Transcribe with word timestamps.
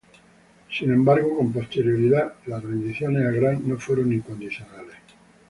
Sin 0.75 0.91
embargo, 0.91 1.37
con 1.37 1.53
posterioridad, 1.53 2.33
las 2.47 2.63
rendiciones 2.63 3.23
a 3.23 3.29
Grant 3.29 3.59
no 3.65 3.77
fueron 3.77 4.11
incondicionales. 4.11 4.95